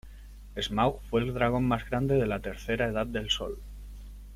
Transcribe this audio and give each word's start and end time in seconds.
Smaug 0.59 0.99
fue 1.11 1.21
el 1.21 1.31
dragón 1.31 1.67
más 1.67 1.87
grande 1.87 2.15
de 2.15 2.25
la 2.25 2.39
Tercera 2.39 2.87
Edad 2.87 3.05
del 3.05 3.29
Sol. 3.29 3.59